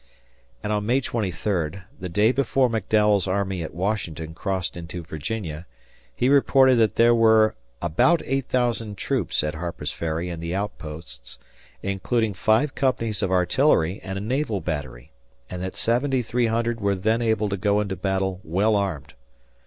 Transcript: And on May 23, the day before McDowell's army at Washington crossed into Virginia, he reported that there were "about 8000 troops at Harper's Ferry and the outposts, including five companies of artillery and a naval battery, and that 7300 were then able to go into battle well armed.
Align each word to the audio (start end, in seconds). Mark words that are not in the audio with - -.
And 0.63 0.73
on 0.73 0.87
May 0.87 0.99
23, 0.99 1.73
the 1.99 2.09
day 2.09 2.31
before 2.31 2.71
McDowell's 2.71 3.27
army 3.27 3.61
at 3.61 3.71
Washington 3.71 4.33
crossed 4.33 4.75
into 4.75 5.03
Virginia, 5.03 5.67
he 6.15 6.27
reported 6.27 6.77
that 6.77 6.95
there 6.95 7.13
were 7.13 7.53
"about 7.83 8.23
8000 8.25 8.97
troops 8.97 9.43
at 9.43 9.53
Harper's 9.53 9.91
Ferry 9.91 10.27
and 10.31 10.41
the 10.41 10.55
outposts, 10.55 11.37
including 11.83 12.33
five 12.33 12.73
companies 12.73 13.21
of 13.21 13.29
artillery 13.29 14.01
and 14.01 14.17
a 14.17 14.21
naval 14.21 14.59
battery, 14.59 15.11
and 15.51 15.61
that 15.61 15.75
7300 15.75 16.81
were 16.81 16.95
then 16.95 17.21
able 17.21 17.47
to 17.49 17.55
go 17.55 17.79
into 17.79 17.95
battle 17.95 18.41
well 18.43 18.75
armed. 18.75 19.13